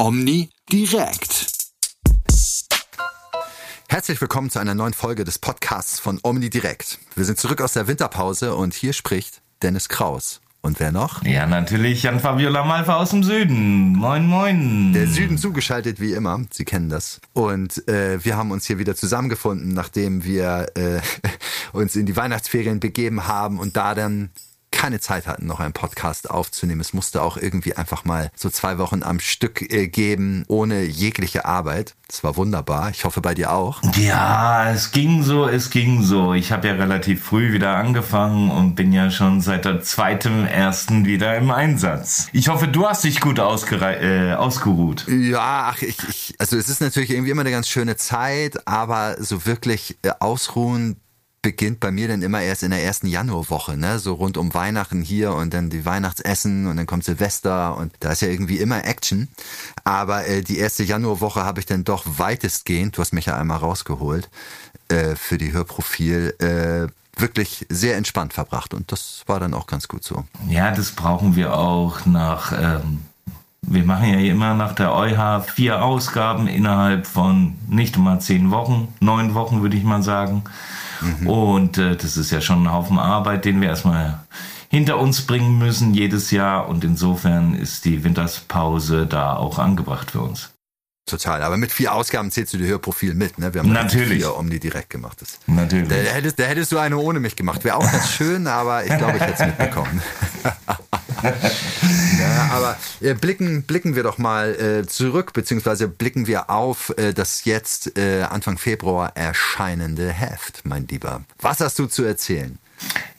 [0.00, 1.52] Omni direkt.
[3.86, 6.98] Herzlich willkommen zu einer neuen Folge des Podcasts von Omni Direkt.
[7.16, 10.40] Wir sind zurück aus der Winterpause und hier spricht Dennis Kraus.
[10.62, 11.22] Und wer noch?
[11.26, 13.92] Ja, natürlich Jan Fabiola Malfa aus dem Süden.
[13.94, 14.94] Moin, moin.
[14.94, 16.40] Der Süden zugeschaltet wie immer.
[16.50, 17.20] Sie kennen das.
[17.34, 21.00] Und äh, wir haben uns hier wieder zusammengefunden, nachdem wir äh,
[21.74, 24.30] uns in die Weihnachtsferien begeben haben und da dann
[24.80, 26.80] keine Zeit hatten, noch einen Podcast aufzunehmen.
[26.80, 31.44] Es musste auch irgendwie einfach mal so zwei Wochen am Stück äh, geben, ohne jegliche
[31.44, 31.96] Arbeit.
[32.08, 32.88] Das war wunderbar.
[32.88, 33.82] Ich hoffe bei dir auch.
[33.98, 36.32] Ja, es ging so, es ging so.
[36.32, 41.04] Ich habe ja relativ früh wieder angefangen und bin ja schon seit der zweiten ersten
[41.04, 42.28] wieder im Einsatz.
[42.32, 45.06] Ich hoffe, du hast dich gut äh, ausgeruht.
[45.08, 49.16] Ja, ach, ich, ich, also es ist natürlich irgendwie immer eine ganz schöne Zeit, aber
[49.20, 50.96] so wirklich äh, ausruhen
[51.42, 53.98] beginnt bei mir dann immer erst in der ersten Januarwoche, ne?
[53.98, 58.12] So rund um Weihnachten hier und dann die Weihnachtsessen und dann kommt Silvester und da
[58.12, 59.28] ist ja irgendwie immer Action.
[59.84, 63.58] Aber äh, die erste Januarwoche habe ich dann doch weitestgehend, du hast mich ja einmal
[63.58, 64.28] rausgeholt,
[64.88, 69.88] äh, für die Hörprofil, äh, wirklich sehr entspannt verbracht und das war dann auch ganz
[69.88, 70.24] gut so.
[70.48, 72.52] Ja, das brauchen wir auch nach.
[72.52, 73.00] Ähm
[73.62, 78.88] wir machen ja immer nach der EuH vier Ausgaben innerhalb von nicht mal zehn Wochen,
[79.00, 80.44] neun Wochen würde ich mal sagen.
[81.00, 81.26] Mhm.
[81.26, 84.20] Und äh, das ist ja schon ein Haufen Arbeit, den wir erstmal
[84.68, 86.68] hinter uns bringen müssen jedes Jahr.
[86.68, 90.50] Und insofern ist die Winterspause da auch angebracht für uns.
[91.06, 93.52] Total, aber mit vier Ausgaben zählst du die Hörprofil mit, ne?
[93.52, 94.18] Wir haben Natürlich.
[94.18, 95.20] vier Omni direkt gemacht.
[95.20, 95.88] Das, Natürlich.
[95.88, 97.64] Da hättest, da hättest du eine ohne mich gemacht.
[97.64, 100.00] Wäre auch ganz schön, aber ich glaube, ich hätte es mitbekommen.
[102.70, 107.44] aber äh, blicken, blicken wir doch mal äh, zurück, beziehungsweise blicken wir auf äh, das
[107.44, 111.22] jetzt äh, Anfang Februar erscheinende Heft, mein Lieber.
[111.40, 112.58] Was hast du zu erzählen?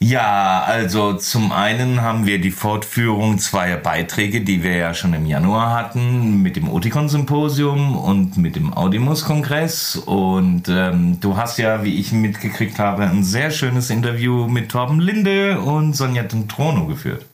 [0.00, 5.24] Ja, also zum einen haben wir die Fortführung zweier Beiträge, die wir ja schon im
[5.26, 9.94] Januar hatten, mit dem Oticon-Symposium und mit dem Audimus-Kongress.
[9.94, 14.98] Und ähm, du hast ja, wie ich mitgekriegt habe, ein sehr schönes Interview mit Torben
[14.98, 17.24] Linde und Sonja Trono geführt.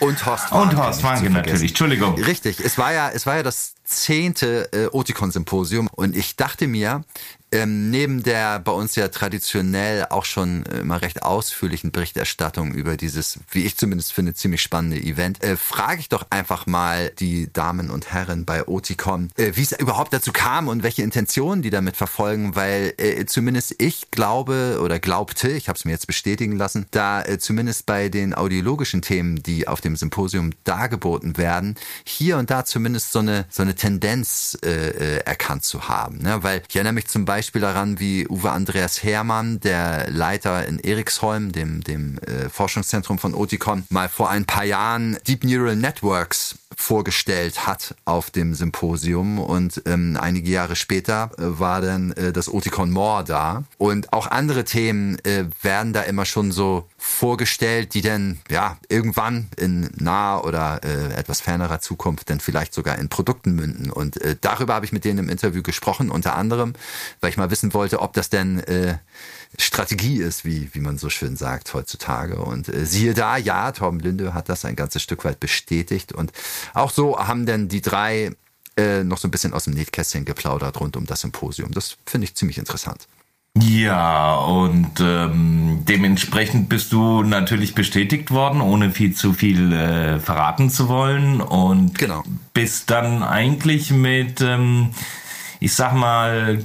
[0.00, 0.76] Und Horst Wanke.
[0.76, 2.14] Und Horst Wanke natürlich, Entschuldigung.
[2.14, 7.04] Richtig, es war ja, es war ja das zehnte äh, Oticon-Symposium und ich dachte mir,
[7.52, 13.38] ähm, neben der bei uns ja traditionell auch schon immer recht ausführlichen Berichterstattung über dieses,
[13.50, 17.90] wie ich zumindest finde, ziemlich spannende Event, äh, frage ich doch einfach mal die Damen
[17.90, 21.96] und Herren bei Oticon, äh, wie es überhaupt dazu kam und welche Intentionen die damit
[21.96, 26.86] verfolgen, weil äh, zumindest ich glaube oder glaubte, ich habe es mir jetzt bestätigen lassen,
[26.90, 32.50] da äh, zumindest bei den audiologischen Themen, die auf dem Symposium dargeboten werden, hier und
[32.50, 36.18] da zumindest so eine so eine Tendenz äh, äh, erkannt zu haben.
[36.18, 36.42] Ne?
[36.42, 41.52] Weil ich erinnere mich zum Beispiel daran, wie Uwe Andreas Hermann, der Leiter in Eriksholm,
[41.52, 47.66] dem, dem äh, Forschungszentrum von Oticon, mal vor ein paar Jahren Deep Neural Networks vorgestellt
[47.66, 49.38] hat auf dem Symposium.
[49.38, 53.64] Und ähm, einige Jahre später äh, war dann äh, das Oticon More da.
[53.78, 59.48] Und auch andere Themen äh, werden da immer schon so vorgestellt, die dann ja irgendwann
[59.56, 64.36] in naher oder äh, etwas fernerer Zukunft dann vielleicht sogar in Produkten münden und äh,
[64.40, 66.74] darüber habe ich mit denen im Interview gesprochen unter anderem,
[67.20, 68.98] weil ich mal wissen wollte, ob das denn äh,
[69.58, 72.36] Strategie ist, wie, wie man so schön sagt heutzutage.
[72.36, 76.12] Und äh, siehe da, ja, Torben Linde hat das ein ganzes Stück weit bestätigt.
[76.12, 76.32] Und
[76.74, 78.32] auch so haben dann die drei
[78.76, 81.72] äh, noch so ein bisschen aus dem Nähkästchen geplaudert rund um das Symposium.
[81.72, 83.08] Das finde ich ziemlich interessant.
[83.58, 90.68] Ja, und ähm, dementsprechend bist du natürlich bestätigt worden, ohne viel zu viel äh, verraten
[90.68, 91.40] zu wollen.
[91.40, 92.22] Und genau.
[92.52, 94.90] bist dann eigentlich mit, ähm,
[95.58, 96.62] ich sag mal,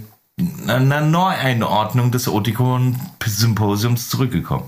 [0.67, 4.65] einer Neueinordnung des Otikon-Symposiums zurückgekommen.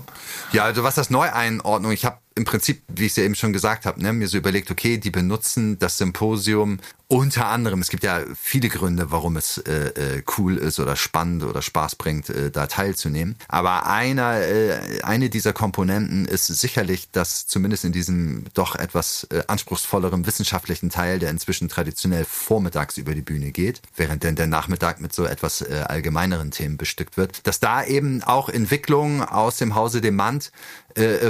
[0.52, 3.52] Ja, also was das Neueinordnung, ich habe im Prinzip, wie ich es ja eben schon
[3.52, 8.02] gesagt habe, ne, mir so überlegt, okay, die benutzen das Symposium unter anderem, es gibt
[8.02, 12.50] ja viele Gründe, warum es äh, äh, cool ist oder spannend oder Spaß bringt, äh,
[12.50, 13.36] da teilzunehmen.
[13.46, 19.42] Aber einer, äh, eine dieser Komponenten ist sicherlich, dass zumindest in diesem doch etwas äh,
[19.46, 25.00] anspruchsvolleren wissenschaftlichen Teil, der inzwischen traditionell vormittags über die Bühne geht, während denn der Nachmittag
[25.00, 29.74] mit so etwas äh, allgemeineren Themen bestückt wird, dass da eben auch Entwicklungen aus dem
[29.74, 30.52] Hause Demand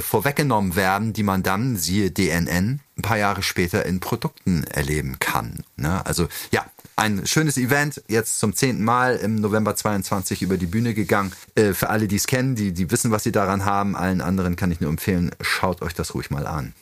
[0.02, 5.64] vorweggenommen werden, die man dann, siehe DNN, ein paar Jahre später in Produkten erleben kann.
[5.76, 6.04] Ne?
[6.06, 6.64] Also ja,
[6.96, 11.32] ein schönes Event, jetzt zum zehnten Mal im November 22 über die Bühne gegangen.
[11.54, 13.96] Äh, für alle, die es kennen, die, die wissen, was sie daran haben.
[13.96, 16.72] Allen anderen kann ich nur empfehlen, schaut euch das ruhig mal an.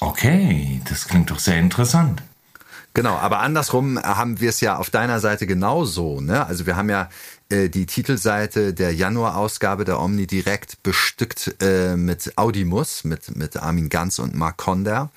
[0.00, 2.22] Okay, das klingt doch sehr interessant.
[2.94, 6.20] Genau, aber andersrum haben wir es ja auf deiner Seite genauso.
[6.20, 6.44] Ne?
[6.46, 7.08] Also wir haben ja
[7.50, 14.18] die Titelseite der Januar-Ausgabe der Omni direkt bestückt äh, mit Audimus, mit, mit Armin Ganz
[14.18, 15.10] und Mark Konder.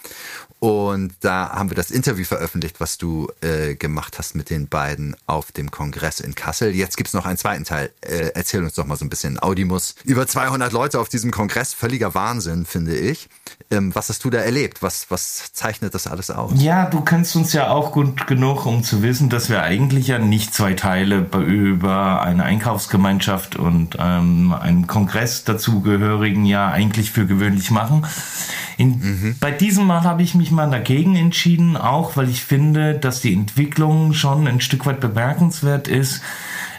[0.63, 5.13] Und da haben wir das Interview veröffentlicht, was du äh, gemacht hast mit den beiden
[5.25, 6.73] auf dem Kongress in Kassel.
[6.73, 7.89] Jetzt gibt's noch einen zweiten Teil.
[7.99, 9.37] Äh, erzähl uns doch mal so ein bisschen.
[9.43, 13.27] Audimus, über 200 Leute auf diesem Kongress, völliger Wahnsinn, finde ich.
[13.71, 14.81] Ähm, was hast du da erlebt?
[14.81, 16.53] Was, was zeichnet das alles aus?
[16.55, 20.17] Ja, du kennst uns ja auch gut genug, um zu wissen, dass wir eigentlich ja
[20.17, 27.69] nicht zwei Teile über eine Einkaufsgemeinschaft und ähm, einen Kongress dazugehörigen ja eigentlich für gewöhnlich
[27.69, 28.05] machen.
[28.77, 29.35] In, mhm.
[29.39, 33.33] Bei diesem Mal habe ich mich mal dagegen entschieden, auch weil ich finde, dass die
[33.33, 36.21] Entwicklung schon ein Stück weit bemerkenswert ist.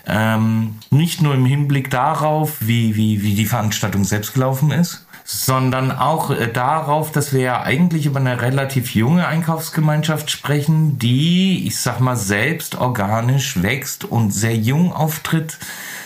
[0.06, 5.91] Ähm, nicht nur im Hinblick darauf, wie, wie, wie die Veranstaltung selbst gelaufen ist, sondern
[5.91, 11.79] auch äh, darauf, dass wir ja eigentlich über eine relativ junge Einkaufsgemeinschaft sprechen, die, ich
[11.79, 15.59] sag mal, selbst organisch wächst und sehr jung auftritt,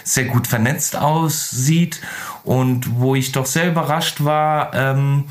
[0.04, 2.00] sehr gut vernetzt aussieht
[2.44, 5.24] und wo ich doch sehr überrascht war, ähm,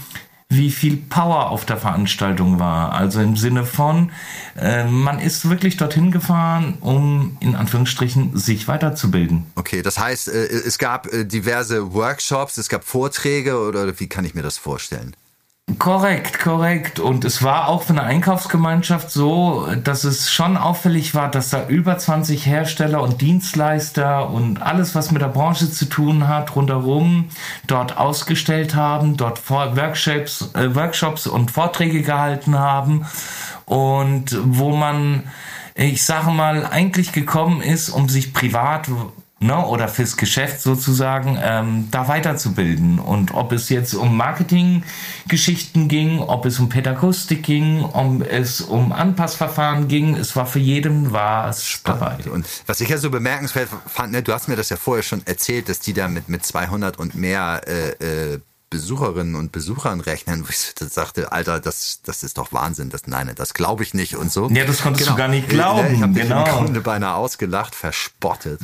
[0.49, 2.93] wie viel Power auf der Veranstaltung war.
[2.93, 4.11] Also im Sinne von,
[4.57, 9.45] äh, man ist wirklich dorthin gefahren, um in Anführungsstrichen sich weiterzubilden.
[9.55, 14.23] Okay, das heißt, äh, es gab äh, diverse Workshops, es gab Vorträge oder wie kann
[14.23, 15.15] ich mir das vorstellen?
[15.79, 16.99] Korrekt, korrekt.
[16.99, 21.67] Und es war auch für eine Einkaufsgemeinschaft so, dass es schon auffällig war, dass da
[21.67, 27.29] über 20 Hersteller und Dienstleister und alles, was mit der Branche zu tun hat, rundherum
[27.67, 33.05] dort ausgestellt haben, dort Workshops, äh, Workshops und Vorträge gehalten haben
[33.65, 35.23] und wo man,
[35.75, 38.89] ich sage mal, eigentlich gekommen ist, um sich privat
[39.39, 42.99] ne, oder fürs Geschäft sozusagen ähm, da weiterzubilden.
[42.99, 48.91] Und ob es jetzt um Marketinggeschichten ging, ob es um Pädagogik ging, ob es um
[48.91, 52.17] Anpassverfahren ging, es war für jeden was dabei.
[52.31, 55.21] Und was ich ja so bemerkenswert fand, ne, du hast mir das ja vorher schon
[55.25, 58.39] erzählt, dass die da mit, mit 200 und mehr äh, äh,
[58.69, 63.31] Besucherinnen und Besuchern rechnen, wo ich sagte, Alter, das, das ist doch Wahnsinn, das, nein,
[63.33, 64.49] das glaube ich nicht und so.
[64.49, 65.15] Ja, das konntest genau.
[65.15, 65.95] du gar nicht glauben.
[65.95, 66.45] Ich habe genau.
[66.45, 68.59] im Grunde beinahe ausgelacht, verspottet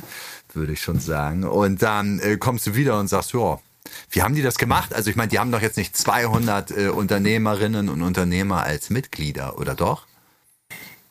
[0.56, 1.44] würde ich schon sagen.
[1.44, 3.60] Und dann äh, kommst du wieder und sagst, ja,
[4.10, 4.94] wie haben die das gemacht?
[4.94, 9.58] Also ich meine, die haben doch jetzt nicht 200 äh, Unternehmerinnen und Unternehmer als Mitglieder,
[9.58, 10.06] oder doch?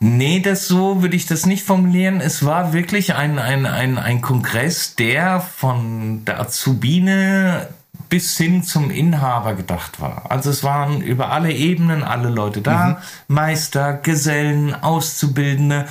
[0.05, 2.21] Nee, das so würde ich das nicht formulieren.
[2.21, 7.69] Es war wirklich ein, ein, ein, ein Kongress, der von der Azubine
[8.13, 10.31] bis hin zum Inhaber gedacht war.
[10.31, 12.97] Also es waren über alle Ebenen alle Leute da, mhm.
[13.29, 15.87] Meister, Gesellen, Auszubildende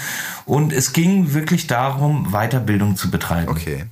[0.46, 3.50] und es ging wirklich darum, Weiterbildung zu betreiben.
[3.50, 3.86] Okay.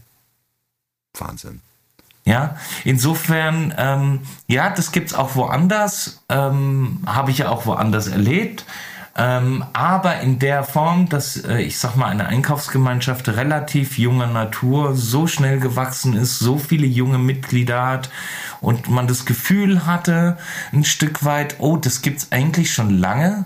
[1.17, 1.61] Wahnsinn.
[2.23, 8.63] Ja, insofern, ähm, ja, das gibt's auch woanders, ähm, habe ich ja auch woanders erlebt.
[9.15, 14.95] Ähm, aber in der Form, dass äh, ich sag mal eine Einkaufsgemeinschaft relativ junger Natur
[14.95, 18.09] so schnell gewachsen ist, so viele junge Mitglieder hat
[18.61, 20.37] und man das Gefühl hatte,
[20.71, 23.45] ein Stück weit, oh, das gibt's eigentlich schon lange,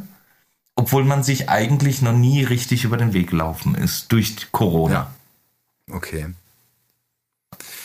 [0.76, 4.94] obwohl man sich eigentlich noch nie richtig über den Weg gelaufen ist durch Corona.
[4.94, 5.96] Ja.
[5.96, 6.28] Okay.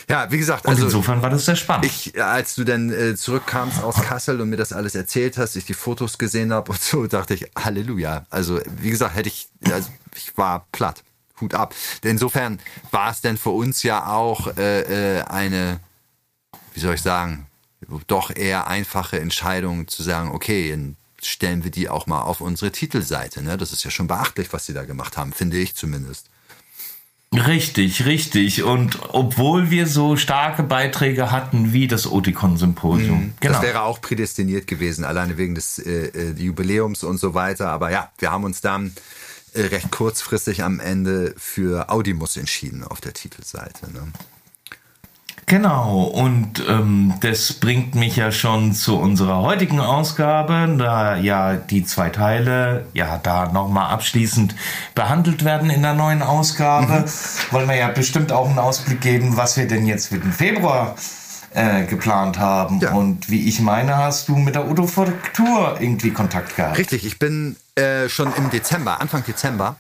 [0.09, 1.85] Ja, wie gesagt, also und insofern war das sehr spannend.
[1.85, 5.67] Ich, als du dann äh, zurückkamst aus Kassel und mir das alles erzählt hast, ich
[5.67, 8.27] die Fotos gesehen habe und so, dachte ich, Halleluja.
[8.31, 11.03] Also wie gesagt, hätte ich, also ich war platt.
[11.41, 11.75] Hut ab.
[12.03, 12.59] Insofern
[12.91, 15.79] war es denn für uns ja auch äh, äh, eine,
[16.75, 17.47] wie soll ich sagen,
[18.07, 22.73] doch eher einfache Entscheidung zu sagen, okay, dann stellen wir die auch mal auf unsere
[22.73, 23.43] Titelseite.
[23.43, 23.57] Ne?
[23.57, 26.29] Das ist ja schon beachtlich, was sie da gemacht haben, finde ich zumindest.
[27.35, 28.63] Richtig, richtig.
[28.63, 33.19] Und obwohl wir so starke Beiträge hatten wie das Oticon-Symposium.
[33.19, 33.35] Mhm.
[33.41, 33.53] Genau.
[33.53, 37.69] Das wäre auch prädestiniert gewesen, alleine wegen des äh, äh, Jubiläums und so weiter.
[37.69, 38.95] Aber ja, wir haben uns dann
[39.53, 43.93] äh, recht kurzfristig am Ende für Audimus entschieden auf der Titelseite.
[43.93, 44.11] Ne?
[45.49, 51.85] Genau, und ähm, das bringt mich ja schon zu unserer heutigen Ausgabe, da ja die
[51.85, 54.55] zwei Teile ja da nochmal abschließend
[54.95, 57.01] behandelt werden in der neuen Ausgabe.
[57.01, 57.53] Mhm.
[57.53, 60.95] Wollen wir ja bestimmt auch einen Ausblick geben, was wir denn jetzt für den Februar
[61.55, 62.81] äh, geplant haben.
[62.81, 62.93] Ja.
[62.93, 66.77] Und wie ich meine, hast du mit der Autofaktur irgendwie Kontakt gehabt.
[66.77, 69.77] Richtig, ich bin äh, schon im Dezember, Anfang Dezember,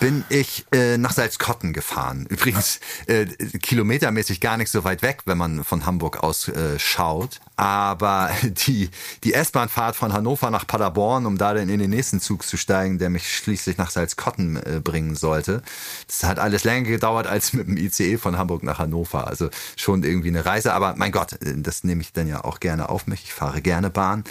[0.00, 2.26] bin ich äh, nach Salzkotten gefahren.
[2.28, 7.40] Übrigens äh, kilometermäßig gar nicht so weit weg, wenn man von Hamburg aus äh, schaut.
[7.56, 8.90] Aber die,
[9.24, 12.98] die S-Bahn-Fahrt von Hannover nach Paderborn, um da dann in den nächsten Zug zu steigen,
[12.98, 15.62] der mich schließlich nach Salzkotten äh, bringen sollte,
[16.06, 19.26] das hat alles länger gedauert als mit dem ICE von Hamburg nach Hannover.
[19.26, 20.74] Also schon irgendwie eine Reise.
[20.74, 23.24] Aber mein Gott, äh, das nehme ich dann ja auch gerne auf mich.
[23.24, 24.24] Ich fahre gerne Bahn.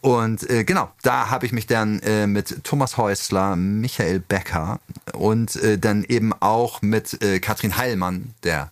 [0.00, 4.80] Und äh, genau, da habe ich mich dann äh, mit Thomas Häusler, Michael Becker
[5.12, 8.70] und äh, dann eben auch mit äh, Katrin Heilmann, der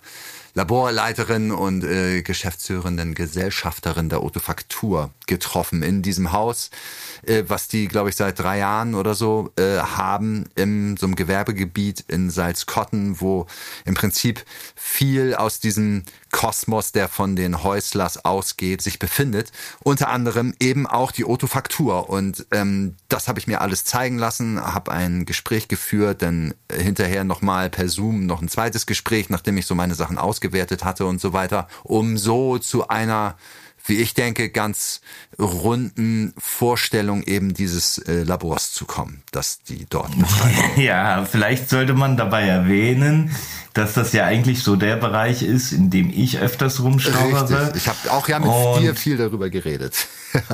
[0.58, 6.70] Laborleiterin und äh, geschäftsführenden Gesellschafterin der Autofaktur getroffen in diesem Haus,
[7.24, 11.14] äh, was die, glaube ich, seit drei Jahren oder so äh, haben in so einem
[11.14, 13.46] Gewerbegebiet in Salzkotten, wo
[13.84, 19.52] im Prinzip viel aus diesem Kosmos, der von den Häuslers ausgeht, sich befindet.
[19.82, 22.08] Unter anderem eben auch die Autofaktur.
[22.10, 27.24] Und ähm, das habe ich mir alles zeigen lassen, habe ein Gespräch geführt, dann hinterher
[27.24, 31.20] nochmal per Zoom noch ein zweites Gespräch, nachdem ich so meine Sachen ausgewertet hatte und
[31.20, 33.36] so weiter, um so zu einer
[33.88, 35.00] wie ich denke, ganz
[35.38, 40.80] runden Vorstellung eben dieses äh, Labors zu kommen, dass die dort betreiben.
[40.80, 43.34] Ja, vielleicht sollte man dabei erwähnen,
[43.78, 47.72] dass das ja eigentlich so der Bereich ist, in dem ich öfters rumstauere.
[47.76, 50.08] Ich habe auch ja mit und dir viel darüber geredet.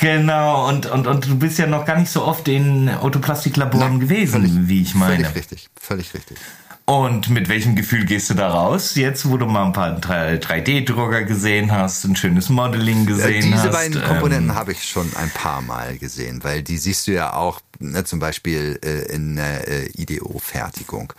[0.00, 4.42] Genau, und, und, und du bist ja noch gar nicht so oft in Autoplastiklaboren gewesen,
[4.42, 5.24] völlig, wie ich meine.
[5.24, 6.36] Völlig richtig, völlig richtig.
[6.84, 8.94] Und mit welchem Gefühl gehst du da raus?
[8.94, 13.64] Jetzt, wo du mal ein paar 3D-Drucker gesehen hast, ein schönes Modeling gesehen Diese hast.
[13.64, 17.12] Diese beiden Komponenten ähm, habe ich schon ein paar Mal gesehen, weil die siehst du
[17.12, 21.12] ja auch ne, zum Beispiel äh, in der äh, IDO-Fertigung.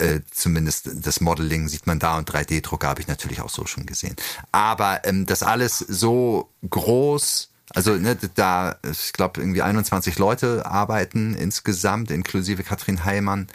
[0.00, 3.86] Äh, zumindest das Modeling sieht man da und 3D-Drucker habe ich natürlich auch so schon
[3.86, 4.16] gesehen.
[4.50, 11.34] Aber ähm, das alles so groß also ne, da, ich glaube, irgendwie 21 Leute arbeiten
[11.34, 13.46] insgesamt, inklusive Katrin Heimann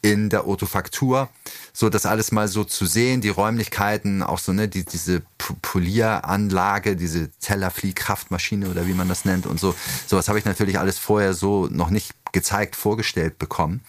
[0.00, 1.28] in der Autofaktur.
[1.74, 6.96] So das alles mal so zu sehen, die Räumlichkeiten, auch so, ne, die, diese Polieranlage,
[6.96, 9.74] diese Tellerfliehkraftmaschine oder wie man das nennt und so.
[10.06, 13.82] Sowas habe ich natürlich alles vorher so noch nicht gezeigt, vorgestellt bekommen.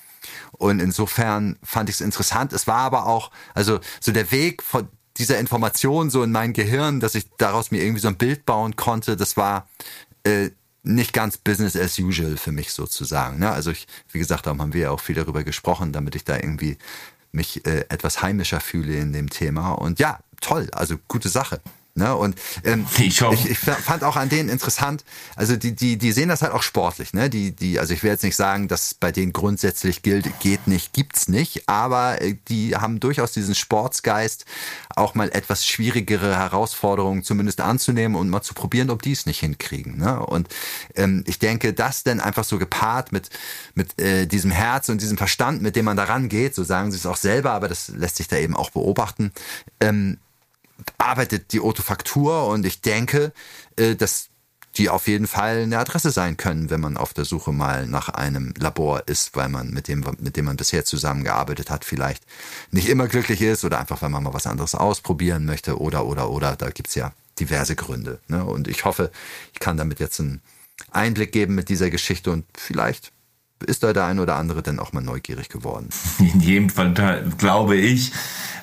[0.51, 2.53] Und insofern fand ich es interessant.
[2.53, 6.99] Es war aber auch, also so der Weg von dieser Information so in mein Gehirn,
[6.99, 9.67] dass ich daraus mir irgendwie so ein Bild bauen konnte, das war
[10.23, 10.49] äh,
[10.83, 13.39] nicht ganz Business as usual für mich sozusagen.
[13.39, 13.51] Ne?
[13.51, 16.35] Also ich, wie gesagt, darum haben wir ja auch viel darüber gesprochen, damit ich da
[16.35, 16.77] irgendwie
[17.31, 19.71] mich äh, etwas heimischer fühle in dem Thema.
[19.73, 21.61] Und ja, toll, also gute Sache.
[21.99, 22.15] Ne?
[22.15, 25.03] Und ähm, ich, ich, ich, fand auch an denen interessant,
[25.35, 27.29] also die, die, die sehen das halt auch sportlich, ne?
[27.29, 30.93] Die, die, also ich will jetzt nicht sagen, dass bei denen grundsätzlich gilt, geht nicht,
[30.93, 34.45] gibt's nicht, aber äh, die haben durchaus diesen Sportsgeist,
[34.95, 39.39] auch mal etwas schwierigere Herausforderungen zumindest anzunehmen und mal zu probieren, ob die es nicht
[39.39, 39.97] hinkriegen.
[39.97, 40.19] Ne?
[40.19, 40.47] Und
[40.95, 43.29] ähm, ich denke, das dann einfach so gepaart mit,
[43.75, 46.97] mit äh, diesem Herz und diesem Verstand, mit dem man da rangeht, so sagen sie
[46.97, 49.33] es auch selber, aber das lässt sich da eben auch beobachten,
[49.81, 50.17] ähm,
[50.97, 53.33] arbeitet die Autofaktur und ich denke,
[53.75, 54.29] äh, dass
[54.77, 58.09] die auf jeden Fall eine Adresse sein können, wenn man auf der Suche mal nach
[58.09, 62.23] einem Labor ist, weil man mit dem, mit dem man bisher zusammengearbeitet hat, vielleicht
[62.71, 66.29] nicht immer glücklich ist oder einfach, weil man mal was anderes ausprobieren möchte oder, oder,
[66.29, 66.55] oder.
[66.55, 68.19] Da gibt's ja diverse Gründe.
[68.27, 68.45] Ne?
[68.45, 69.11] Und ich hoffe,
[69.53, 70.41] ich kann damit jetzt einen
[70.91, 73.11] Einblick geben mit dieser Geschichte und vielleicht
[73.65, 75.89] ist da der ein oder andere denn auch mal neugierig geworden.
[76.19, 76.93] In jedem Fall
[77.37, 78.11] glaube ich,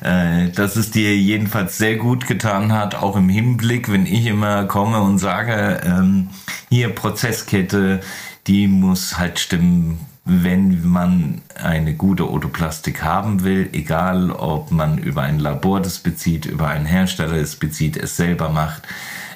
[0.00, 4.65] äh, dass es dir jedenfalls sehr gut getan hat, auch im Hinblick, wenn ich immer
[4.65, 6.29] komme und sage, ähm,
[6.69, 8.00] hier Prozesskette,
[8.47, 15.23] die muss halt stimmen, wenn man eine gute Otoplastik haben will, egal ob man über
[15.23, 18.83] ein Labor das bezieht, über einen Hersteller es bezieht, es selber macht.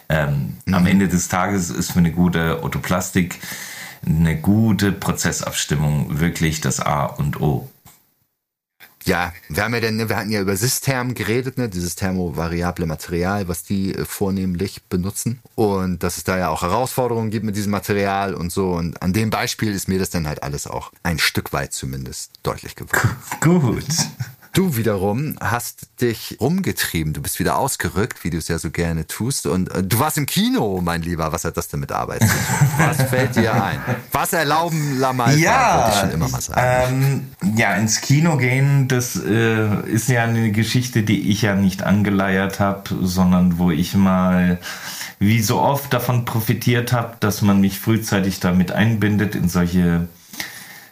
[0.08, 0.74] Ähm, mhm.
[0.74, 3.38] Am Ende des Tages ist für eine gute Otoplastik
[4.04, 7.68] eine gute Prozessabstimmung wirklich das A und O.
[9.04, 13.48] Ja, wir haben ja denn, wir hatten ja über System geredet, ne, dieses thermovariable Material,
[13.48, 15.40] was die äh, vornehmlich benutzen.
[15.54, 18.72] Und dass es da ja auch Herausforderungen gibt mit diesem Material und so.
[18.72, 22.32] Und an dem Beispiel ist mir das dann halt alles auch ein Stück weit zumindest
[22.42, 23.16] deutlich geworden.
[23.40, 23.86] Gut.
[24.52, 27.12] Du wiederum hast dich rumgetrieben.
[27.12, 29.46] Du bist wieder ausgerückt, wie du es ja so gerne tust.
[29.46, 31.32] Und äh, du warst im Kino, mein Lieber.
[31.32, 32.68] Was hat das denn mit Arbeit zu tun?
[32.78, 33.78] Was fällt dir ein?
[34.10, 35.38] Was erlauben Lamal?
[35.38, 37.30] Ja, ich schon immer mal sagen.
[37.42, 41.84] Ähm, ja, ins Kino gehen, das äh, ist ja eine Geschichte, die ich ja nicht
[41.84, 44.58] angeleiert habe, sondern wo ich mal
[45.20, 50.08] wie so oft davon profitiert habe, dass man mich frühzeitig damit einbindet in solche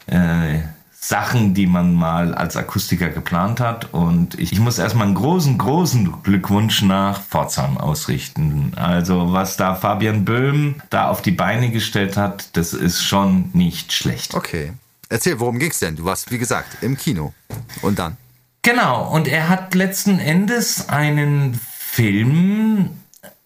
[0.07, 0.61] äh,
[1.09, 3.95] Sachen, die man mal als Akustiker geplant hat.
[3.95, 8.73] Und ich, ich muss erstmal einen großen, großen Glückwunsch nach Pforzheim ausrichten.
[8.77, 13.95] Also was da Fabian Böhm da auf die Beine gestellt hat, das ist schon nicht
[13.95, 14.35] schlecht.
[14.35, 14.75] Okay.
[15.09, 15.97] Erzähl, worum ging's denn?
[15.97, 17.33] Du warst, wie gesagt, im Kino.
[17.81, 18.19] Und dann?
[18.61, 22.91] Genau, und er hat letzten Endes einen Film,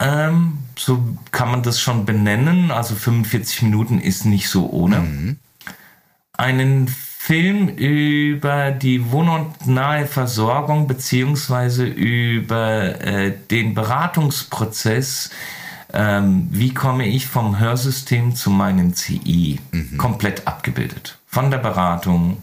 [0.01, 1.01] ähm, so
[1.31, 4.99] kann man das schon benennen, also 45 Minuten ist nicht so ohne.
[4.99, 5.39] Mhm.
[6.37, 15.31] Einen Film über die wohnortnahe Versorgung beziehungsweise über äh, den Beratungsprozess.
[15.93, 19.61] Ähm, wie komme ich vom Hörsystem zu meinem CI?
[19.71, 19.99] Mhm.
[19.99, 21.19] Komplett abgebildet.
[21.27, 22.39] Von der Beratung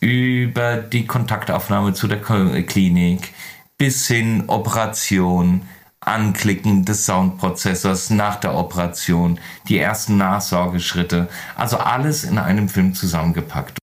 [0.00, 3.32] über die Kontaktaufnahme zu der Klinik
[3.78, 5.62] bis hin Operation,
[6.04, 13.78] Anklicken des Soundprozessors nach der Operation, die ersten Nachsorgeschritte, also alles in einem Film zusammengepackt.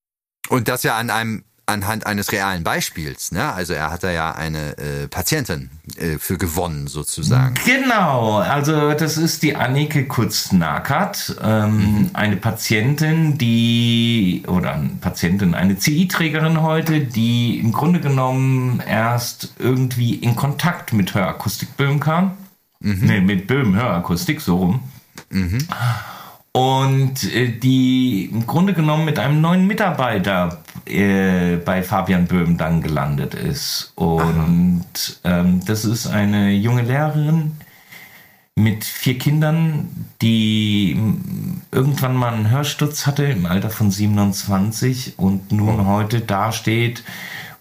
[0.49, 3.31] Und das ja an einem anhand eines realen Beispiels.
[3.31, 3.53] Ne?
[3.53, 7.55] Also er hat da ja eine äh, Patientin äh, für gewonnen sozusagen.
[7.65, 12.09] Genau, also das ist die Annike Kurz-Nakert, ähm, mhm.
[12.13, 20.15] eine Patientin, die, oder eine Patientin, eine CI-Trägerin heute, die im Grunde genommen erst irgendwie
[20.15, 22.37] in Kontakt mit Hörakustikböhm kam.
[22.81, 23.05] Mhm.
[23.05, 24.79] Ne, mit Böhm Hörakustik, so rum.
[25.29, 25.67] Mhm
[26.59, 32.81] und äh, die im Grunde genommen mit einem neuen Mitarbeiter äh, bei Fabian Böhm dann
[32.81, 33.93] gelandet ist.
[33.95, 34.83] Und
[35.23, 37.53] ähm, das ist eine junge Lehrerin
[38.55, 41.01] mit vier Kindern, die
[41.71, 47.05] irgendwann mal einen Hörsturz hatte im Alter von 27 und nun heute dasteht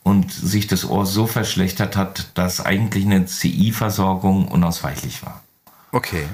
[0.02, 5.40] und sich das Ohr so verschlechtert hat, dass eigentlich eine CI-Versorgung unausweichlich war.
[5.93, 6.25] Okay.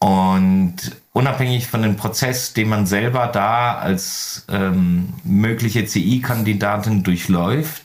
[0.00, 7.84] Und unabhängig von dem Prozess, den man selber da als ähm, mögliche CI-Kandidatin durchläuft,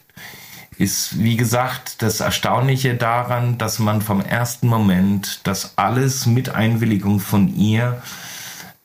[0.77, 7.19] ist, wie gesagt, das Erstaunliche daran, dass man vom ersten Moment das alles mit Einwilligung
[7.19, 8.01] von ihr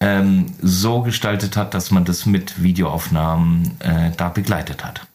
[0.00, 5.06] ähm, so gestaltet hat, dass man das mit Videoaufnahmen äh, da begleitet hat.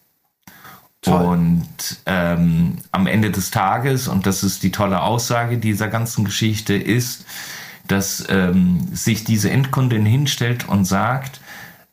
[1.02, 1.26] Toll.
[1.26, 1.68] Und
[2.08, 7.26] ähm, am Ende des Tages, und das ist die tolle Aussage dieser ganzen Geschichte, ist,
[7.90, 11.42] dass ähm, sich diese Endkundin hinstellt und sagt,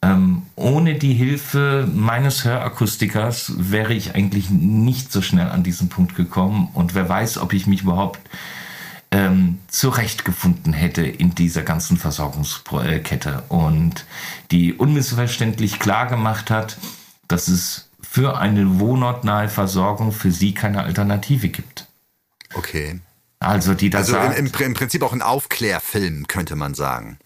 [0.02, 6.14] ähm, ohne die Hilfe meines Hörakustikers wäre ich eigentlich nicht so schnell an diesen Punkt
[6.14, 8.20] gekommen und wer weiß, ob ich mich überhaupt
[9.10, 14.04] ähm, zurechtgefunden hätte in dieser ganzen Versorgungskette und
[14.50, 16.76] die unmissverständlich klar gemacht hat,
[17.26, 21.86] dass es für eine wohnortnahe Versorgung für sie keine Alternative gibt.
[22.54, 23.00] Okay.
[23.38, 27.18] Also die das Also im, im, Prinzip auch ein Aufklärfilm, könnte man sagen.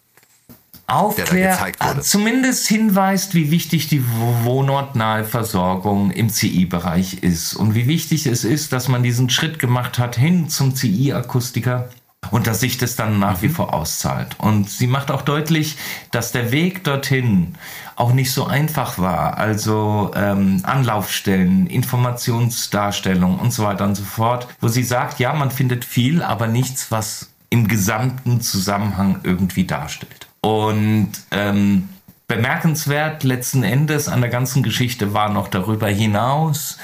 [0.87, 4.02] Aufklär, zumindest hinweist, wie wichtig die
[4.43, 10.01] wohnortnahe Versorgung im CI-Bereich ist und wie wichtig es ist, dass man diesen Schritt gemacht
[10.01, 11.90] hat hin zum CI-Akustiker
[12.31, 13.43] und dass sich das dann nach mhm.
[13.43, 14.37] wie vor auszahlt.
[14.38, 15.77] Und sie macht auch deutlich,
[16.11, 17.55] dass der Weg dorthin
[17.97, 19.38] auch nicht so einfach war.
[19.38, 25.51] Also ähm, Anlaufstellen, Informationsdarstellung und so weiter und so fort, wo sie sagt, ja, man
[25.51, 30.29] findet viel, aber nichts, was im gesamten Zusammenhang irgendwie darstellt.
[30.40, 31.88] Und ähm,
[32.29, 36.79] bemerkenswert letzten Endes an der ganzen Geschichte war noch darüber hinaus,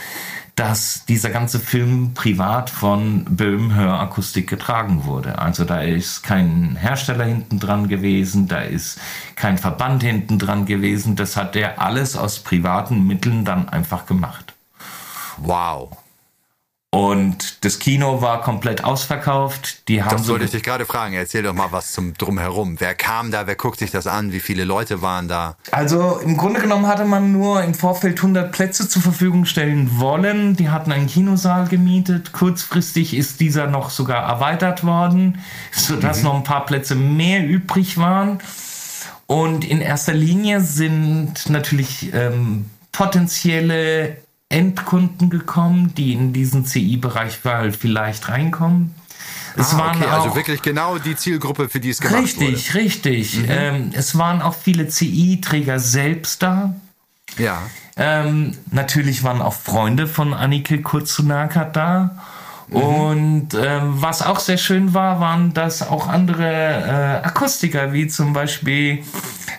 [0.56, 5.38] dass dieser ganze Film privat von Böhm Hörakustik getragen wurde.
[5.38, 8.98] Also da ist kein Hersteller hinten dran gewesen, da ist
[9.36, 11.14] kein Verband hinten dran gewesen.
[11.14, 14.54] Das hat der alles aus privaten Mitteln dann einfach gemacht.
[15.36, 15.90] Wow.
[16.96, 19.86] Und das Kino war komplett ausverkauft.
[19.86, 21.12] Die haben das wollte ich dich gerade fragen.
[21.12, 22.80] Erzähl doch mal was zum Drumherum.
[22.80, 23.46] Wer kam da?
[23.46, 24.32] Wer guckt sich das an?
[24.32, 25.56] Wie viele Leute waren da?
[25.72, 30.56] Also im Grunde genommen hatte man nur im Vorfeld 100 Plätze zur Verfügung stellen wollen.
[30.56, 32.32] Die hatten einen Kinosaal gemietet.
[32.32, 36.24] Kurzfristig ist dieser noch sogar erweitert worden, sodass mhm.
[36.24, 38.38] noch ein paar Plätze mehr übrig waren.
[39.26, 44.16] Und in erster Linie sind natürlich ähm, potenzielle
[44.48, 47.38] Endkunden gekommen, die in diesen CI-Bereich
[47.78, 48.94] vielleicht reinkommen.
[49.56, 52.22] Es ah, waren okay, also auch, also wirklich genau die Zielgruppe, für die es gemacht
[52.22, 52.52] richtig, wurde.
[52.52, 53.38] Richtig, richtig.
[53.38, 53.46] Mhm.
[53.48, 56.74] Ähm, es waren auch viele CI-Träger selbst da.
[57.38, 57.62] Ja.
[57.96, 62.22] Ähm, natürlich waren auch Freunde von Annike Kurzunaker da.
[62.68, 62.76] Mhm.
[62.76, 66.44] Und ähm, was auch sehr schön war, waren, dass auch andere
[67.22, 69.02] äh, Akustiker, wie zum Beispiel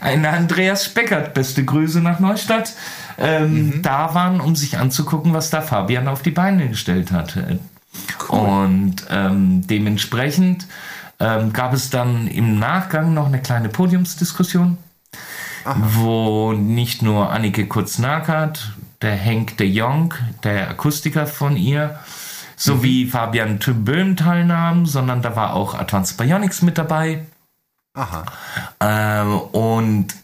[0.01, 2.73] ein Andreas Speckert, beste Grüße nach Neustadt,
[3.17, 3.81] ähm, mhm.
[3.81, 7.37] da waren, um sich anzugucken, was da Fabian auf die Beine gestellt hat.
[8.29, 8.39] Cool.
[8.39, 10.67] Und ähm, dementsprechend
[11.19, 14.77] ähm, gab es dann im Nachgang noch eine kleine Podiumsdiskussion,
[15.65, 15.75] Aha.
[15.79, 21.99] wo nicht nur Annike Kurz-Nakert, der Henk de Jong, der Akustiker von ihr,
[22.55, 23.09] sowie mhm.
[23.09, 27.25] Fabian Böhm teilnahmen, sondern da war auch Advanced Bionics mit dabei.
[27.97, 28.25] Aha.
[28.79, 30.15] Ähm, und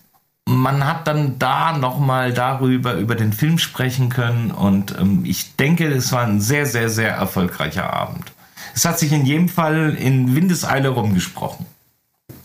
[0.45, 5.87] man hat dann da nochmal darüber, über den Film sprechen können und ähm, ich denke,
[5.87, 8.31] es war ein sehr, sehr, sehr erfolgreicher Abend.
[8.75, 11.65] Es hat sich in jedem Fall in Windeseile rumgesprochen.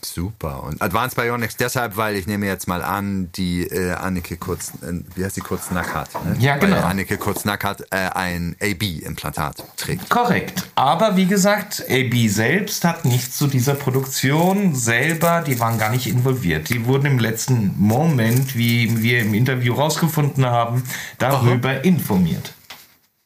[0.05, 0.63] Super.
[0.63, 5.01] Und Advanced Bionics deshalb, weil ich nehme jetzt mal an, die äh, Annike Kurz, äh,
[5.15, 6.11] wie heißt die Kurz Nackert?
[6.25, 6.37] Ne?
[6.39, 6.77] Ja, genau.
[6.77, 10.09] Weil Annike Kurz Nackert äh, ein AB-Implantat trägt.
[10.09, 10.69] Korrekt.
[10.75, 16.07] Aber wie gesagt, AB selbst hat nichts zu dieser Produktion selber, die waren gar nicht
[16.07, 16.69] involviert.
[16.69, 20.83] Die wurden im letzten Moment, wie wir im Interview rausgefunden haben,
[21.19, 21.79] darüber Aha.
[21.79, 22.53] informiert.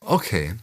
[0.01, 0.55] Okay.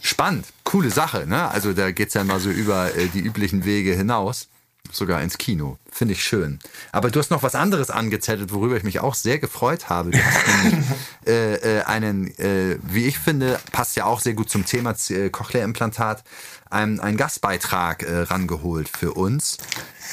[0.00, 1.48] Spannend, coole Sache, ne?
[1.50, 4.48] Also da geht's ja mal so über äh, die üblichen Wege hinaus.
[4.90, 5.78] Sogar ins Kino.
[5.90, 6.58] Finde ich schön.
[6.92, 10.10] Aber du hast noch was anderes angezettelt, worüber ich mich auch sehr gefreut habe.
[10.10, 10.86] Du hast nämlich
[11.26, 15.28] äh, äh, einen, äh, wie ich finde, passt ja auch sehr gut zum Thema äh,
[15.30, 16.24] Cochlea-Implantat,
[16.70, 19.58] einen, einen Gastbeitrag äh, rangeholt für uns.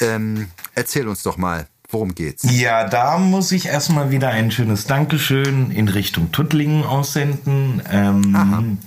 [0.02, 2.44] Ähm, erzähl uns doch mal, worum geht's?
[2.50, 7.82] Ja, da muss ich erstmal wieder ein schönes Dankeschön in Richtung Tuttlingen aussenden.
[7.90, 8.80] Ähm,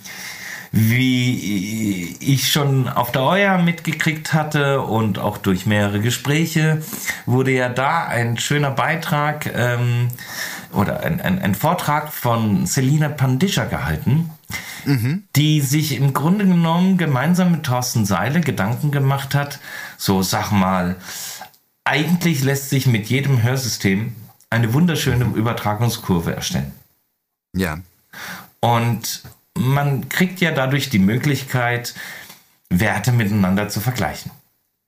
[0.71, 6.83] wie ich schon auf der Euer mitgekriegt hatte und auch durch mehrere Gespräche,
[7.27, 10.09] wurde ja da ein schöner Beitrag ähm,
[10.73, 14.31] oder ein, ein, ein Vortrag von Selina Pandischer gehalten,
[14.85, 15.25] mhm.
[15.37, 19.61] die sich im Grunde genommen gemeinsam mit Thorsten Seile Gedanken gemacht hat,
[19.97, 20.97] so sag mal,
[21.85, 24.15] eigentlich lässt sich mit jedem Hörsystem
[24.51, 26.73] eine wunderschöne Übertragungskurve erstellen.
[27.55, 27.79] Ja.
[28.61, 29.23] Und
[29.59, 31.95] man kriegt ja dadurch die Möglichkeit,
[32.71, 34.31] Werte miteinander zu vergleichen.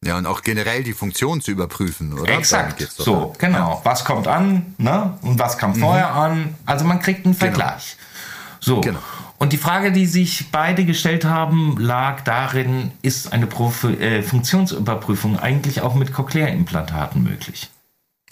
[0.04, 2.32] Ja, und auch generell die Funktion zu überprüfen, oder?
[2.32, 2.80] Exakt.
[2.80, 3.74] So, genau.
[3.74, 3.80] Ja.
[3.84, 5.18] Was kommt an, ne?
[5.20, 5.80] Und was kam mhm.
[5.80, 6.54] vorher an?
[6.64, 7.54] Also man kriegt einen genau.
[7.54, 7.96] Vergleich.
[7.96, 8.76] Genau.
[8.76, 8.80] So.
[8.80, 9.00] Genau.
[9.38, 15.38] Und die Frage, die sich beide gestellt haben, lag darin, ist eine Prof äh, Funktionsüberprüfung
[15.38, 17.70] eigentlich auch mit Cochlea-Implantaten möglich?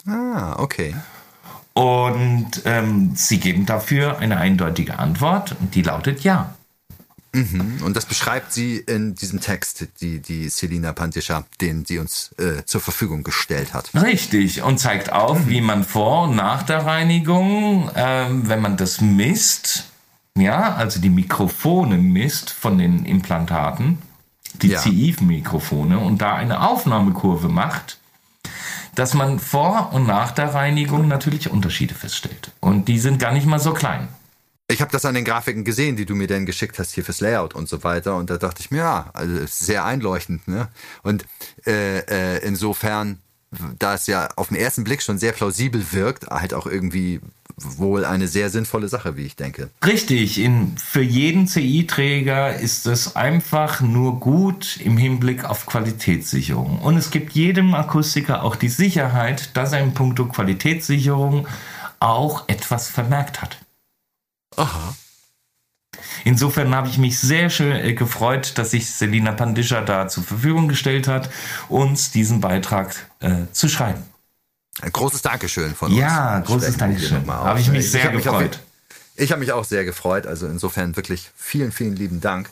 [0.07, 0.95] Ah, okay.
[1.73, 6.55] Und ähm, sie geben dafür eine eindeutige Antwort und die lautet ja.
[7.31, 7.81] Mhm.
[7.83, 12.65] Und das beschreibt sie in diesem Text, die, die Selina Pantischa, den sie uns äh,
[12.65, 13.91] zur Verfügung gestellt hat.
[13.93, 14.63] Richtig.
[14.63, 15.49] Und zeigt auf, mhm.
[15.49, 19.85] wie man vor und nach der Reinigung, ähm, wenn man das misst,
[20.35, 23.99] ja, also die Mikrofone misst von den Implantaten,
[24.61, 24.79] die ja.
[24.79, 27.98] CI-Mikrofone und da eine Aufnahmekurve macht,
[28.95, 32.51] dass man vor und nach der Reinigung natürlich Unterschiede feststellt.
[32.59, 34.07] Und die sind gar nicht mal so klein.
[34.71, 37.21] Ich habe das an den Grafiken gesehen, die du mir dann geschickt hast hier fürs
[37.21, 38.15] Layout und so weiter.
[38.15, 40.47] Und da dachte ich mir, ja, also sehr einleuchtend.
[40.47, 40.67] Ne?
[41.01, 41.25] Und
[41.65, 43.19] äh, äh, insofern,
[43.79, 47.19] da es ja auf den ersten Blick schon sehr plausibel wirkt, halt auch irgendwie
[47.61, 49.69] wohl eine sehr sinnvolle Sache, wie ich denke.
[49.85, 56.79] Richtig, in, für jeden CI-Träger ist es einfach nur gut im Hinblick auf Qualitätssicherung.
[56.79, 61.47] Und es gibt jedem Akustiker auch die Sicherheit, dass er in puncto Qualitätssicherung
[61.99, 63.57] auch etwas vermerkt hat.
[64.55, 64.95] Aha.
[66.23, 70.67] Insofern habe ich mich sehr schön äh, gefreut, dass sich Selina Pandischer da zur Verfügung
[70.67, 71.29] gestellt hat,
[71.67, 74.03] uns diesen Beitrag äh, zu schreiben.
[74.81, 75.99] Ein großes Dankeschön von uns.
[75.99, 77.27] Ja, großes Dankeschön.
[77.27, 78.51] Habe ich mich sehr ich gefreut.
[78.51, 78.59] Mich
[79.19, 80.25] ich habe mich auch sehr gefreut.
[80.25, 82.49] Also insofern wirklich vielen, vielen lieben Dank.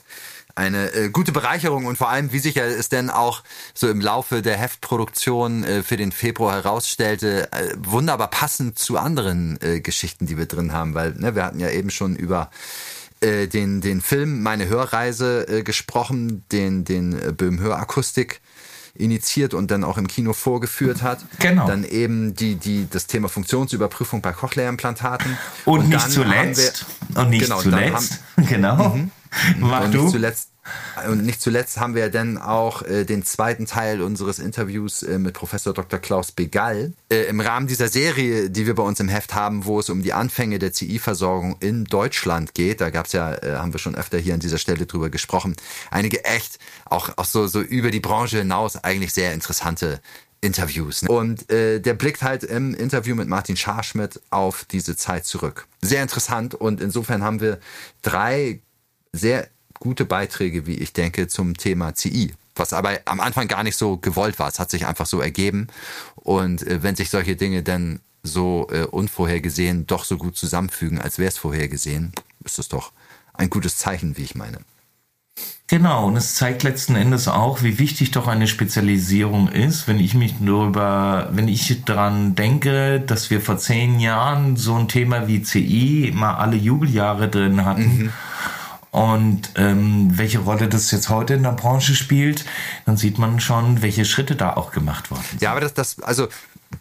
[0.55, 3.43] Eine äh, gute Bereicherung und vor allem, wie sicher es denn auch
[3.75, 9.59] so im Laufe der Heftproduktion äh, für den Februar herausstellte, äh, wunderbar passend zu anderen
[9.61, 12.49] äh, Geschichten, die wir drin haben, weil ne, wir hatten ja eben schon über
[13.21, 18.41] äh, den, den Film Meine Hörreise äh, gesprochen, den, den Böhm Hörakustik
[18.99, 21.19] initiiert und dann auch im Kino vorgeführt hat.
[21.39, 21.67] Genau.
[21.67, 25.37] Dann eben die, die, das Thema Funktionsüberprüfung bei Cochlea-Implantaten.
[25.65, 29.11] Und, und, nicht zuletzt, wir, und nicht genau, zuletzt, haben, genau, mhm.
[29.59, 30.01] mach und du.
[30.03, 30.49] Nicht zuletzt
[31.09, 35.33] und nicht zuletzt haben wir dann auch äh, den zweiten Teil unseres Interviews äh, mit
[35.33, 35.99] Professor Dr.
[35.99, 39.79] Klaus Begall äh, im Rahmen dieser Serie, die wir bei uns im Heft haben, wo
[39.79, 42.81] es um die Anfänge der CI-Versorgung in Deutschland geht.
[42.81, 45.55] Da gab's ja, äh, haben wir schon öfter hier an dieser Stelle drüber gesprochen,
[45.91, 50.01] einige echt auch, auch so, so über die Branche hinaus eigentlich sehr interessante
[50.41, 51.03] Interviews.
[51.03, 55.67] Und äh, der blickt halt im Interview mit Martin Scharschmidt auf diese Zeit zurück.
[55.81, 57.59] Sehr interessant und insofern haben wir
[58.01, 58.61] drei
[59.13, 59.47] sehr
[59.79, 62.33] gute Beiträge, wie ich denke, zum Thema CI.
[62.55, 64.47] Was aber am Anfang gar nicht so gewollt war.
[64.47, 65.67] Es hat sich einfach so ergeben.
[66.15, 71.17] Und äh, wenn sich solche Dinge dann so äh, unvorhergesehen doch so gut zusammenfügen, als
[71.17, 72.13] wäre es vorhergesehen,
[72.43, 72.91] ist das doch
[73.33, 74.59] ein gutes Zeichen, wie ich meine.
[75.69, 79.87] Genau, und es zeigt letzten Endes auch, wie wichtig doch eine Spezialisierung ist.
[79.87, 84.87] Wenn ich mich darüber, wenn ich daran denke, dass wir vor zehn Jahren so ein
[84.87, 87.97] Thema wie CI mal alle Jubeljahre drin hatten.
[87.97, 88.13] Mhm
[88.91, 92.45] und ähm, welche Rolle das jetzt heute in der Branche spielt,
[92.85, 95.41] dann sieht man schon, welche Schritte da auch gemacht worden sind.
[95.41, 96.27] Ja, aber das, das, also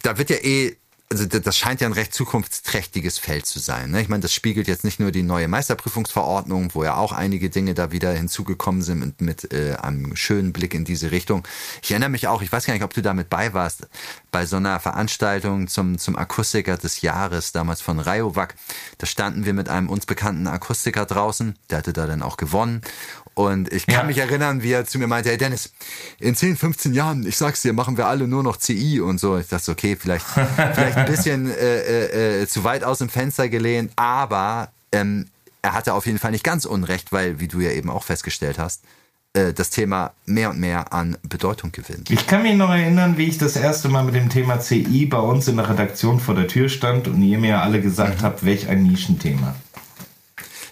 [0.03, 0.77] da wird ja eh
[1.09, 3.91] also das scheint ja ein recht zukunftsträchtiges Feld zu sein.
[3.91, 4.01] Ne?
[4.01, 7.73] Ich meine, das spiegelt jetzt nicht nur die neue Meisterprüfungsverordnung, wo ja auch einige Dinge
[7.73, 11.47] da wieder hinzugekommen sind mit, mit äh, einem schönen Blick in diese Richtung.
[11.81, 13.87] Ich erinnere mich auch, ich weiß gar nicht, ob du damit bei warst,
[14.31, 18.55] bei so einer Veranstaltung zum, zum Akustiker des Jahres, damals von Rayovac.
[18.97, 22.81] Da standen wir mit einem uns bekannten Akustiker draußen, der hatte da dann auch gewonnen.
[23.37, 24.03] Und ich kann ja.
[24.03, 25.71] mich erinnern, wie er zu mir meinte, hey Dennis,
[26.19, 29.37] in 10, 15 Jahren, ich sag's dir, machen wir alle nur noch CI und so.
[29.37, 30.25] Ich dachte, okay, vielleicht,
[30.73, 35.27] vielleicht ein bisschen äh, äh, äh, zu weit aus dem Fenster gelehnt, aber ähm,
[35.61, 38.57] er hatte auf jeden Fall nicht ganz unrecht, weil, wie du ja eben auch festgestellt
[38.57, 38.81] hast,
[39.33, 42.09] äh, das Thema mehr und mehr an Bedeutung gewinnt.
[42.09, 45.19] Ich kann mich noch erinnern, wie ich das erste Mal mit dem Thema CI bei
[45.19, 48.25] uns in der Redaktion vor der Tür stand und ihr mir alle gesagt mhm.
[48.25, 49.53] habt, welch ein Nischenthema.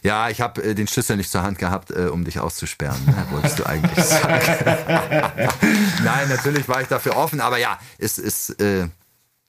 [0.05, 3.25] Ja, ich habe äh, den Schlüssel nicht zur Hand gehabt, äh, um dich auszusperren, ne?
[3.31, 4.39] wolltest du eigentlich sagen.
[6.03, 8.87] Nein, natürlich war ich dafür offen, aber ja, es ist äh,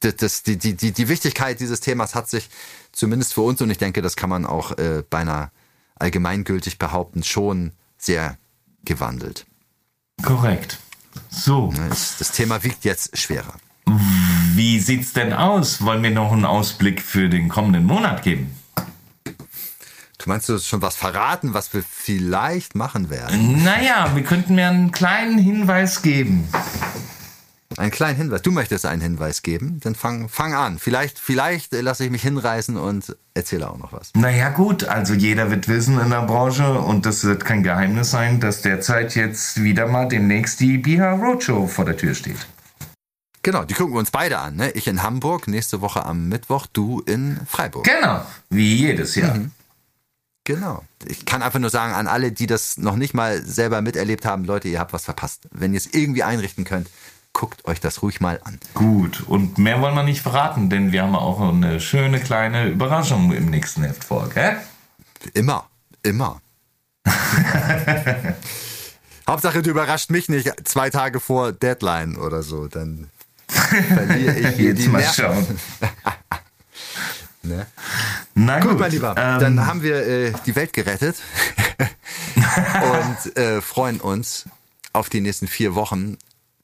[0.01, 2.49] das, die, die, die, die Wichtigkeit dieses Themas hat sich
[2.91, 5.51] zumindest für uns, und ich denke, das kann man auch äh, beinahe
[5.97, 8.39] allgemeingültig behaupten, schon sehr
[8.83, 9.45] gewandelt.
[10.23, 10.79] Korrekt.
[11.29, 11.71] So.
[11.91, 13.57] Das Thema wiegt jetzt schwerer.
[14.55, 15.83] Wie sieht's denn aus?
[15.83, 18.57] Wollen wir noch einen Ausblick für den kommenden Monat geben?
[20.27, 23.63] Du meinst du schon was verraten, was wir vielleicht machen werden?
[23.63, 26.49] Naja, wir könnten mir einen kleinen Hinweis geben.
[27.77, 28.43] Einen kleinen Hinweis.
[28.43, 29.79] Du möchtest einen Hinweis geben?
[29.85, 30.81] Dann fang, fang an.
[30.81, 34.11] Vielleicht, vielleicht lasse ich mich hinreißen und erzähle auch noch was.
[34.17, 34.83] Naja, gut.
[34.83, 39.15] Also jeder wird wissen in der Branche und das wird kein Geheimnis sein, dass derzeit
[39.15, 42.49] jetzt wieder mal demnächst die BH Roadshow vor der Tür steht.
[43.45, 44.57] Genau, die gucken wir uns beide an.
[44.57, 44.73] Ne?
[44.73, 47.85] Ich in Hamburg, nächste Woche am Mittwoch, du in Freiburg.
[47.85, 49.37] Genau, wie jedes Jahr.
[49.37, 49.53] Mhm.
[50.47, 50.85] Genau.
[51.05, 54.45] Ich kann einfach nur sagen, an alle, die das noch nicht mal selber miterlebt haben,
[54.45, 55.49] Leute, ihr habt was verpasst.
[55.51, 56.89] Wenn ihr es irgendwie einrichten könnt,
[57.33, 58.61] guckt euch das ruhig mal an.
[58.75, 63.33] Gut, und mehr wollen wir nicht verraten, denn wir haben auch eine schöne kleine Überraschung
[63.33, 64.57] im nächsten Heft vor, gell?
[65.35, 65.67] Immer,
[66.05, 66.41] immer.
[69.29, 73.11] Hauptsache, du überrascht mich nicht zwei Tage vor Deadline oder so, dann
[73.49, 75.15] verliere ich hier Jetzt die mal Nerven.
[75.25, 75.61] schauen.
[77.43, 77.67] ne?
[78.47, 81.17] Na gut, gut, mein Lieber, ähm, dann haben wir äh, die Welt gerettet
[82.37, 84.49] und äh, freuen uns
[84.93, 86.17] auf die nächsten vier Wochen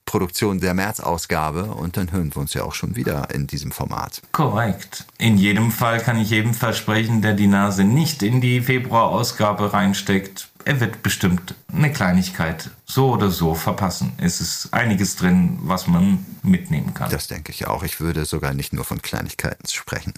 [0.05, 4.21] Produktion der März-Ausgabe und dann hören wir uns ja auch schon wieder in diesem Format.
[4.31, 5.05] Korrekt.
[5.17, 10.49] In jedem Fall kann ich jedem versprechen, der die Nase nicht in die Februar-Ausgabe reinsteckt,
[10.65, 14.13] er wird bestimmt eine Kleinigkeit so oder so verpassen.
[14.17, 17.09] Es ist einiges drin, was man mitnehmen kann.
[17.09, 17.83] Das denke ich auch.
[17.83, 20.13] Ich würde sogar nicht nur von Kleinigkeiten sprechen.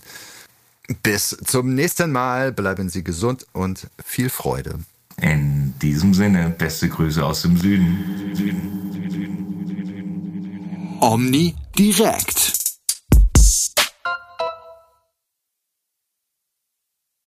[1.03, 2.51] Bis zum nächsten Mal.
[2.51, 4.79] Bleiben Sie gesund und viel Freude.
[5.21, 8.03] In diesem Sinne, beste Grüße aus dem Süden.
[10.99, 12.64] Omni direkt.